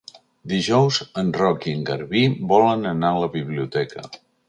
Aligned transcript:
Dijous 0.53 0.97
en 1.23 1.29
Roc 1.41 1.69
i 1.73 1.75
en 1.81 1.85
Garbí 1.91 2.25
volen 2.55 2.91
anar 2.97 3.15
a 3.19 3.25
la 3.29 3.33
biblioteca. 3.39 4.11